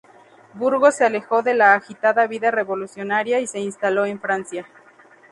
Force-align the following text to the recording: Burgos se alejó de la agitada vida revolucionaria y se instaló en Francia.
Burgos 0.55 0.95
se 0.95 1.05
alejó 1.05 1.43
de 1.43 1.53
la 1.53 1.75
agitada 1.75 2.25
vida 2.25 2.49
revolucionaria 2.49 3.39
y 3.39 3.45
se 3.45 3.59
instaló 3.59 4.07
en 4.07 4.19
Francia. 4.19 4.65